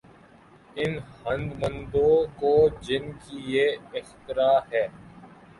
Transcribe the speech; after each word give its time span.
ان 0.75 0.97
ہنرمندوں 1.25 2.15
کو 2.39 2.53
جن 2.81 3.11
کی 3.19 3.41
یہ 3.47 3.67
اختراع 3.93 4.59
ہے۔ 4.73 4.87